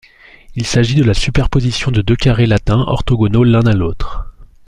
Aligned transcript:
Il 0.55 0.65
s'agit 0.65 0.95
de 0.95 1.03
la 1.03 1.13
superposition 1.13 1.91
de 1.91 2.01
deux 2.01 2.15
carrés 2.15 2.47
latins 2.47 2.83
orthogonaux 2.87 3.43
l'un 3.43 3.67
à 3.67 3.73
l'autre. 3.75 4.25